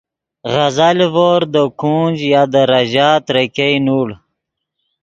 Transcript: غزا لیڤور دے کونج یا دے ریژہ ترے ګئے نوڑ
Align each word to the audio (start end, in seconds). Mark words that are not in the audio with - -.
غزا 0.53 0.89
لیڤور 0.97 1.41
دے 1.53 1.63
کونج 1.79 2.17
یا 2.31 2.41
دے 2.51 2.61
ریژہ 2.71 3.09
ترے 3.25 3.43
ګئے 3.55 3.77
نوڑ 3.85 4.07